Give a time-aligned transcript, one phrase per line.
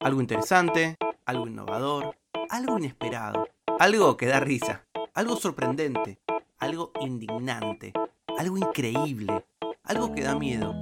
[0.00, 0.96] Algo interesante,
[1.26, 2.16] algo innovador,
[2.50, 3.48] algo inesperado,
[3.80, 6.20] algo que da risa, algo sorprendente,
[6.58, 7.92] algo indignante,
[8.38, 9.44] algo increíble,
[9.82, 10.72] algo que da miedo,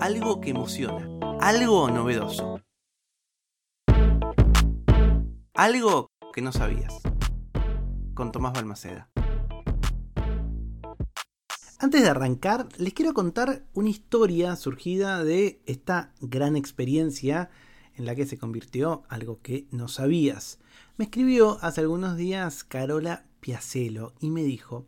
[0.00, 1.08] algo que emociona,
[1.40, 2.60] algo novedoso.
[5.54, 7.00] Algo que no sabías.
[8.14, 9.08] Con Tomás Balmaceda.
[11.78, 17.50] Antes de arrancar, les quiero contar una historia surgida de esta gran experiencia
[17.98, 20.58] en la que se convirtió algo que no sabías.
[20.96, 24.86] Me escribió hace algunos días Carola Piacelo y me dijo,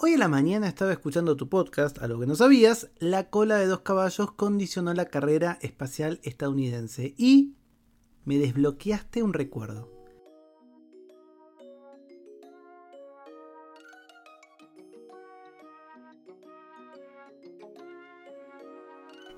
[0.00, 3.66] Hoy en la mañana estaba escuchando tu podcast, algo que no sabías, la cola de
[3.66, 7.54] dos caballos condicionó la carrera espacial estadounidense y
[8.24, 9.97] me desbloqueaste un recuerdo.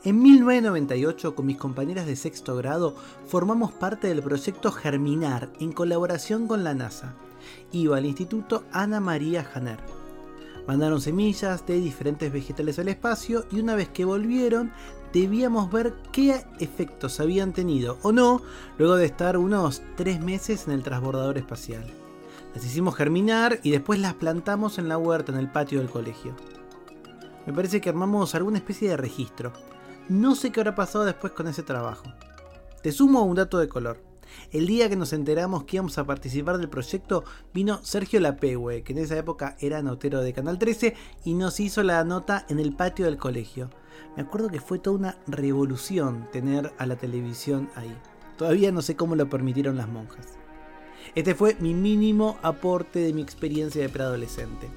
[0.02, 2.94] En 1998, con mis compañeras de sexto grado,
[3.26, 7.12] formamos parte del proyecto Germinar en colaboración con la NASA.
[7.70, 9.78] Iba al Instituto Ana María Janer.
[10.66, 14.72] Mandaron semillas de diferentes vegetales al espacio y una vez que volvieron
[15.12, 18.40] debíamos ver qué efectos habían tenido o no
[18.78, 21.84] luego de estar unos tres meses en el transbordador espacial.
[22.54, 26.34] Las hicimos germinar y después las plantamos en la huerta en el patio del colegio.
[27.46, 29.52] Me parece que armamos alguna especie de registro.
[30.10, 32.12] No sé qué habrá pasado después con ese trabajo.
[32.82, 34.02] Te sumo un dato de color.
[34.50, 37.22] El día que nos enteramos que íbamos a participar del proyecto,
[37.54, 41.84] vino Sergio Lapegue, que en esa época era notero de Canal 13, y nos hizo
[41.84, 43.70] la nota en el patio del colegio.
[44.16, 47.96] Me acuerdo que fue toda una revolución tener a la televisión ahí.
[48.36, 50.26] Todavía no sé cómo lo permitieron las monjas.
[51.14, 54.68] Este fue mi mínimo aporte de mi experiencia de preadolescente.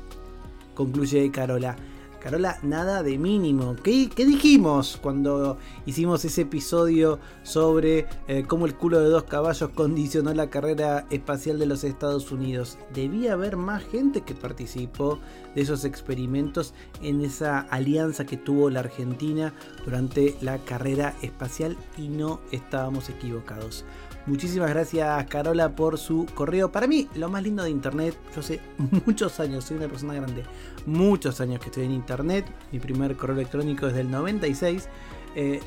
[0.76, 1.76] Concluye Carola.
[2.24, 3.76] Carola, nada de mínimo.
[3.84, 10.34] ¿Qué, dijimos cuando hicimos ese episodio sobre eh, cómo el culo de dos caballos condicionó
[10.34, 12.78] la carrera espacial de los Estados Unidos?
[12.94, 15.20] Debía haber más gente que participó
[15.54, 22.08] de esos experimentos en esa alianza que tuvo la Argentina durante la carrera espacial y
[22.08, 23.84] no estábamos equivocados.
[24.26, 26.72] Muchísimas gracias Carola por su correo.
[26.72, 28.62] Para mí, lo más lindo de Internet, yo sé
[29.06, 30.44] muchos años, soy una persona grande,
[30.86, 32.46] muchos años que estoy en Internet.
[32.72, 34.88] Mi primer correo electrónico es del 96.
[35.36, 35.60] Eh,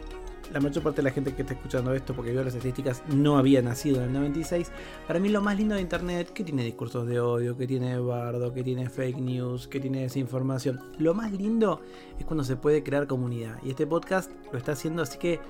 [0.52, 3.36] la mayor parte de la gente que está escuchando esto, porque veo las estadísticas, no
[3.36, 4.70] había nacido en el 96.
[5.06, 8.54] Para mí lo más lindo de Internet, que tiene discursos de odio, que tiene bardo,
[8.54, 10.80] que tiene fake news, que tiene desinformación.
[10.98, 11.82] Lo más lindo
[12.18, 13.58] es cuando se puede crear comunidad.
[13.64, 15.40] Y este podcast lo está haciendo, así que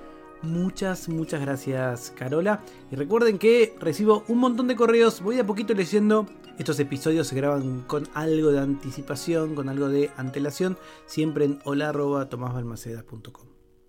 [0.42, 2.62] Muchas, muchas gracias Carola.
[2.90, 5.20] Y recuerden que recibo un montón de correos.
[5.20, 6.26] Voy a poquito leyendo.
[6.58, 10.78] Estos episodios se graban con algo de anticipación, con algo de antelación.
[11.06, 13.46] Siempre en hola.tomasbalmaceda.com.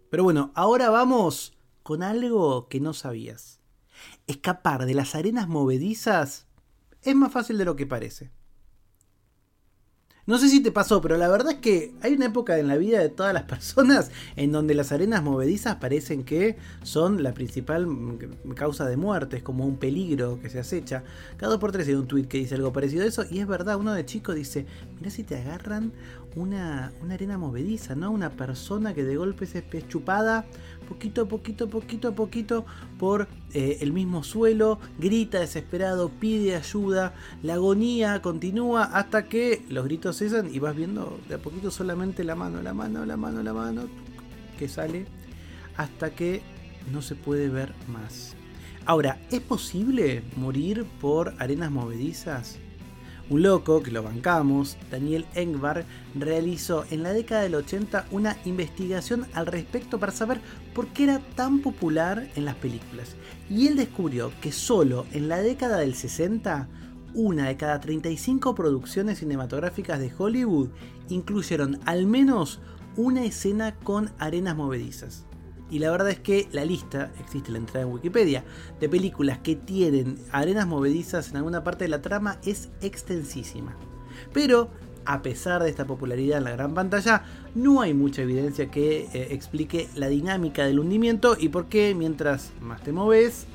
[0.09, 3.61] Pero bueno, ahora vamos con algo que no sabías.
[4.25, 6.47] Escapar de las arenas movedizas
[7.01, 8.31] es más fácil de lo que parece.
[10.27, 12.75] No sé si te pasó, pero la verdad es que hay una época en la
[12.75, 17.87] vida de todas las personas en donde las arenas movedizas parecen que son la principal
[18.53, 21.05] causa de muerte, es como un peligro que se acecha.
[21.37, 23.77] Cada por tres hay un tweet que dice algo parecido a eso, y es verdad,
[23.77, 24.65] uno de chico dice,
[24.97, 25.93] mira si te agarran
[26.37, 28.11] una, arena movediza, ¿no?
[28.11, 30.45] Una persona que de golpe es chupada
[30.87, 32.65] poquito a poquito, poquito a poquito
[32.97, 39.85] por eh, el mismo suelo, grita desesperado, pide ayuda, la agonía continúa hasta que los
[39.85, 43.43] gritos cesan y vas viendo de a poquito solamente la mano, la mano, la mano,
[43.43, 43.83] la mano
[44.57, 45.05] que sale
[45.75, 46.41] hasta que
[46.91, 48.35] no se puede ver más.
[48.85, 52.57] Ahora, ¿es posible morir por arenas movedizas?
[53.29, 55.83] Un loco, que lo bancamos, Daniel Engbar,
[56.15, 60.39] realizó en la década del 80 una investigación al respecto para saber
[60.73, 63.17] por qué era tan popular en las películas.
[63.49, 66.69] Y él descubrió que solo en la década del 60,
[67.15, 70.69] una de cada 35 producciones cinematográficas de Hollywood
[71.09, 72.61] incluyeron al menos
[72.95, 75.26] una escena con arenas movedizas.
[75.69, 78.43] Y la verdad es que la lista, existe la entrada en Wikipedia,
[78.79, 83.75] de películas que tienen arenas movedizas en alguna parte de la trama es extensísima.
[84.33, 84.69] Pero,
[85.05, 87.23] a pesar de esta popularidad en la gran pantalla,
[87.55, 92.51] no hay mucha evidencia que eh, explique la dinámica del hundimiento y por qué mientras
[92.61, 93.45] más te moves,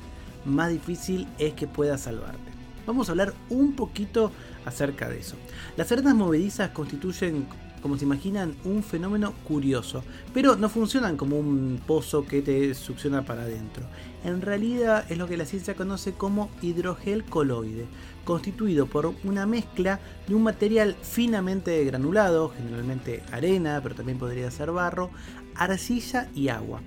[0.45, 2.51] más difícil es que puedas salvarte.
[2.85, 4.31] Vamos a hablar un poquito
[4.65, 5.35] acerca de eso.
[5.77, 7.45] Las arenas movedizas constituyen
[7.83, 13.25] como se imaginan, un fenómeno curioso, pero no funcionan como un pozo que te succiona
[13.25, 13.83] para adentro.
[14.23, 17.85] En realidad es lo que la ciencia conoce como hidrogel coloide,
[18.23, 24.71] constituido por una mezcla de un material finamente granulado, generalmente arena, pero también podría ser
[24.71, 25.11] barro,
[25.53, 26.81] arcilla y agua.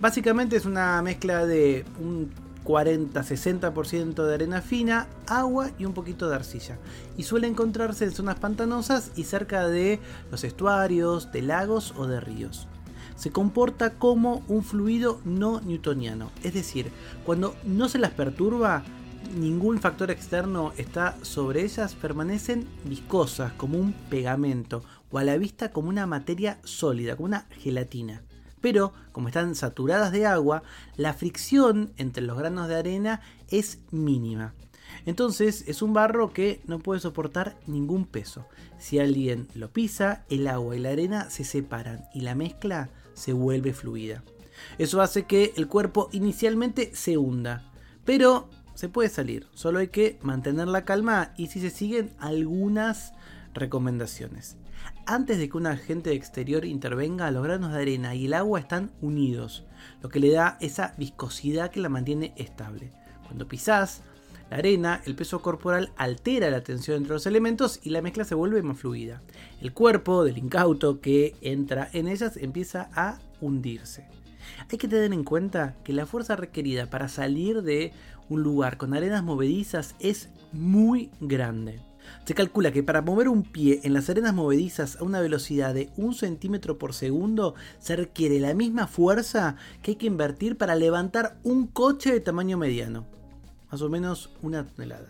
[0.00, 2.30] Básicamente es una mezcla de un
[2.64, 6.78] 40-60% de arena fina, agua y un poquito de arcilla.
[7.16, 10.00] Y suele encontrarse en zonas pantanosas y cerca de
[10.30, 12.68] los estuarios, de lagos o de ríos.
[13.16, 16.90] Se comporta como un fluido no newtoniano, es decir,
[17.24, 18.82] cuando no se las perturba,
[19.36, 25.70] ningún factor externo está sobre ellas, permanecen viscosas como un pegamento o a la vista
[25.70, 28.22] como una materia sólida, como una gelatina
[28.62, 30.62] pero como están saturadas de agua,
[30.96, 33.20] la fricción entre los granos de arena
[33.50, 34.54] es mínima.
[35.04, 38.46] Entonces es un barro que no puede soportar ningún peso.
[38.78, 43.32] Si alguien lo pisa, el agua y la arena se separan y la mezcla se
[43.32, 44.22] vuelve fluida.
[44.78, 47.70] Eso hace que el cuerpo inicialmente se hunda,
[48.04, 53.12] pero se puede salir, solo hay que mantener la calma y si se siguen algunas
[53.54, 54.56] recomendaciones.
[55.06, 58.90] Antes de que un agente exterior intervenga, los granos de arena y el agua están
[59.00, 59.64] unidos,
[60.02, 62.92] lo que le da esa viscosidad que la mantiene estable.
[63.26, 64.02] Cuando pisás
[64.50, 68.34] la arena, el peso corporal altera la tensión entre los elementos y la mezcla se
[68.34, 69.22] vuelve más fluida.
[69.60, 74.06] El cuerpo del incauto que entra en ellas empieza a hundirse.
[74.70, 77.92] Hay que tener en cuenta que la fuerza requerida para salir de
[78.28, 81.80] un lugar con arenas movedizas es muy grande.
[82.24, 85.90] Se calcula que para mover un pie en las arenas movedizas a una velocidad de
[85.96, 91.38] 1 centímetro por segundo se requiere la misma fuerza que hay que invertir para levantar
[91.42, 93.06] un coche de tamaño mediano,
[93.70, 95.08] más o menos una tonelada.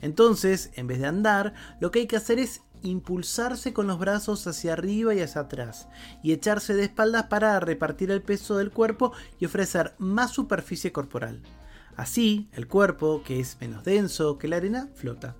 [0.00, 4.46] Entonces, en vez de andar, lo que hay que hacer es impulsarse con los brazos
[4.46, 5.88] hacia arriba y hacia atrás
[6.22, 11.40] y echarse de espaldas para repartir el peso del cuerpo y ofrecer más superficie corporal.
[11.96, 15.36] Así, el cuerpo, que es menos denso que la arena, flota.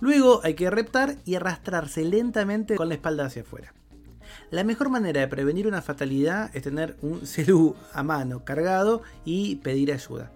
[0.00, 3.72] Luego hay que reptar y arrastrarse lentamente con la espalda hacia afuera.
[4.50, 9.56] La mejor manera de prevenir una fatalidad es tener un celu a mano cargado y
[9.56, 10.30] pedir ayuda.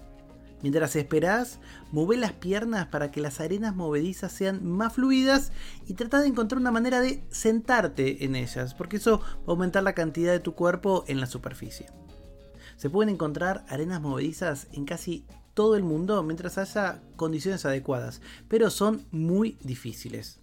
[0.63, 1.59] Mientras esperás,
[1.91, 5.53] mueve las piernas para que las arenas movedizas sean más fluidas
[5.87, 9.83] y trata de encontrar una manera de sentarte en ellas, porque eso va a aumentar
[9.83, 11.87] la cantidad de tu cuerpo en la superficie.
[12.77, 15.25] Se pueden encontrar arenas movedizas en casi
[15.55, 20.41] todo el mundo mientras haya condiciones adecuadas, pero son muy difíciles.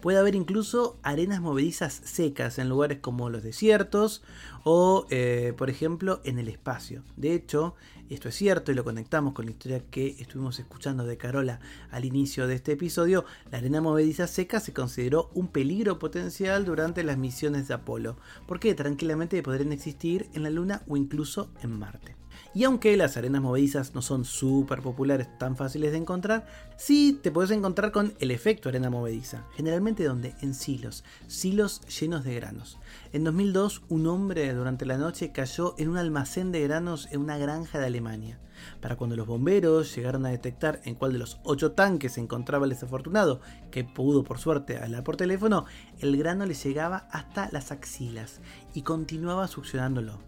[0.00, 4.22] Puede haber incluso arenas movedizas secas en lugares como los desiertos
[4.62, 7.02] o, eh, por ejemplo, en el espacio.
[7.16, 7.74] De hecho,
[8.08, 11.58] esto es cierto y lo conectamos con la historia que estuvimos escuchando de Carola
[11.90, 13.24] al inicio de este episodio.
[13.50, 18.74] La arena movediza seca se consideró un peligro potencial durante las misiones de Apolo, porque
[18.74, 22.14] tranquilamente podrían existir en la Luna o incluso en Marte.
[22.54, 26.46] Y aunque las arenas movedizas no son súper populares, tan fáciles de encontrar,
[26.76, 32.24] sí te puedes encontrar con el efecto arena movediza, generalmente donde en silos, silos llenos
[32.24, 32.78] de granos.
[33.12, 37.36] En 2002, un hombre durante la noche cayó en un almacén de granos en una
[37.36, 38.40] granja de Alemania.
[38.80, 42.64] Para cuando los bomberos llegaron a detectar en cuál de los ocho tanques se encontraba
[42.64, 43.40] el desafortunado,
[43.70, 45.66] que pudo por suerte hablar por teléfono,
[45.98, 48.40] el grano le llegaba hasta las axilas
[48.74, 50.18] y continuaba succionándolo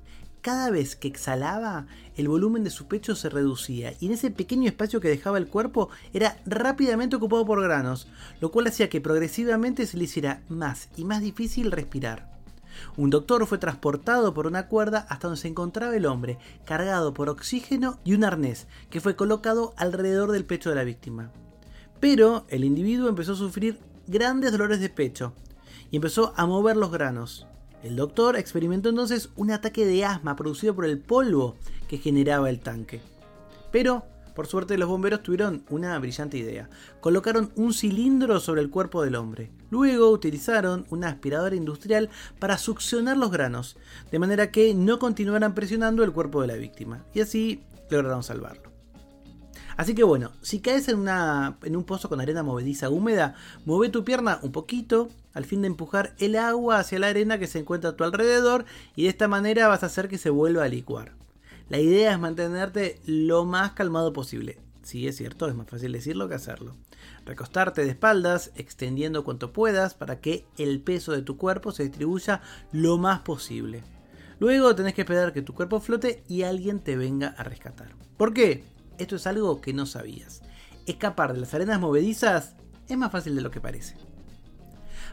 [0.41, 4.69] cada vez que exhalaba, el volumen de su pecho se reducía y en ese pequeño
[4.69, 8.07] espacio que dejaba el cuerpo era rápidamente ocupado por granos,
[8.41, 12.31] lo cual hacía que progresivamente se le hiciera más y más difícil respirar.
[12.97, 17.29] Un doctor fue transportado por una cuerda hasta donde se encontraba el hombre, cargado por
[17.29, 21.31] oxígeno y un arnés, que fue colocado alrededor del pecho de la víctima.
[22.01, 25.35] Pero el individuo empezó a sufrir grandes dolores de pecho
[25.91, 27.47] y empezó a mover los granos.
[27.83, 31.57] El doctor experimentó entonces un ataque de asma producido por el polvo
[31.89, 33.01] que generaba el tanque.
[33.73, 36.69] Pero, por suerte, los bomberos tuvieron una brillante idea.
[37.01, 39.51] Colocaron un cilindro sobre el cuerpo del hombre.
[39.71, 43.77] Luego utilizaron una aspiradora industrial para succionar los granos,
[44.11, 47.05] de manera que no continuaran presionando el cuerpo de la víctima.
[47.15, 48.70] Y así lograron salvarlo.
[49.81, 53.35] Así que bueno, si caes en, una, en un pozo con arena movediza húmeda,
[53.65, 57.47] mueve tu pierna un poquito al fin de empujar el agua hacia la arena que
[57.47, 60.65] se encuentra a tu alrededor y de esta manera vas a hacer que se vuelva
[60.65, 61.15] a licuar.
[61.71, 64.59] La idea es mantenerte lo más calmado posible.
[64.83, 66.77] Sí, es cierto, es más fácil decirlo que hacerlo.
[67.25, 72.43] Recostarte de espaldas, extendiendo cuanto puedas para que el peso de tu cuerpo se distribuya
[72.71, 73.83] lo más posible.
[74.41, 77.95] Luego tenés que esperar que tu cuerpo flote y alguien te venga a rescatar.
[78.19, 78.63] ¿Por qué?
[79.01, 80.43] Esto es algo que no sabías.
[80.87, 82.55] Escapar de las arenas movedizas
[82.89, 83.97] es más fácil de lo que parece.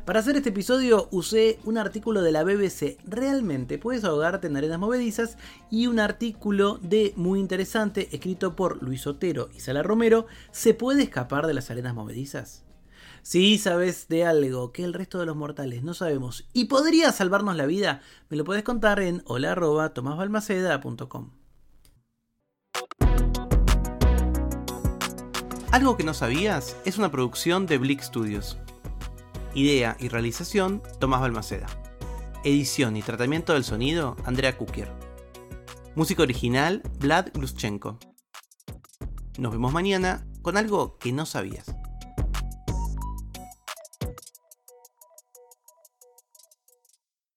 [0.06, 4.80] Para hacer este episodio usé un artículo de la BBC, realmente puedes ahogarte en arenas
[4.80, 5.38] movedizas,
[5.70, 11.04] y un artículo de muy interesante escrito por Luis Otero y Sala Romero, ¿se puede
[11.04, 12.64] escapar de las arenas movedizas?
[13.22, 17.58] Si sabes de algo que el resto de los mortales no sabemos y podría salvarnos
[17.58, 21.37] la vida, me lo puedes contar en hola.tomasbalmaceda.com.
[25.78, 28.58] Algo que no sabías es una producción de Blick Studios.
[29.54, 31.68] Idea y realización, Tomás Balmaceda.
[32.44, 34.92] Edición y tratamiento del sonido, Andrea Kukier.
[35.94, 38.00] Música original, Vlad Gluschenko.
[39.38, 41.68] Nos vemos mañana con algo que no sabías.